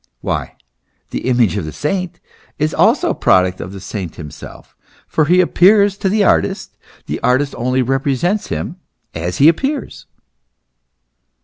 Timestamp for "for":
5.07-5.25